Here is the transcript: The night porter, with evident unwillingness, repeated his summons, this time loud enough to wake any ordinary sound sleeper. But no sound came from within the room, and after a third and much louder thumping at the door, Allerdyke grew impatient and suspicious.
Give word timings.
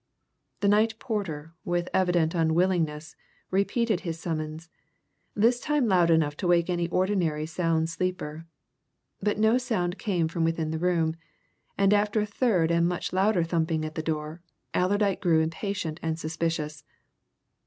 The 0.61 0.67
night 0.67 0.97
porter, 0.97 1.53
with 1.63 1.87
evident 1.93 2.33
unwillingness, 2.33 3.15
repeated 3.51 3.99
his 3.99 4.19
summons, 4.19 4.67
this 5.35 5.59
time 5.59 5.87
loud 5.87 6.09
enough 6.09 6.35
to 6.37 6.47
wake 6.47 6.71
any 6.71 6.89
ordinary 6.89 7.45
sound 7.45 7.87
sleeper. 7.87 8.47
But 9.21 9.37
no 9.37 9.59
sound 9.59 9.99
came 9.99 10.27
from 10.27 10.43
within 10.43 10.71
the 10.71 10.79
room, 10.79 11.17
and 11.77 11.93
after 11.93 12.19
a 12.19 12.25
third 12.25 12.71
and 12.71 12.87
much 12.87 13.13
louder 13.13 13.43
thumping 13.43 13.85
at 13.85 13.93
the 13.93 14.01
door, 14.01 14.41
Allerdyke 14.73 15.21
grew 15.21 15.39
impatient 15.39 15.99
and 16.01 16.17
suspicious. 16.17 16.83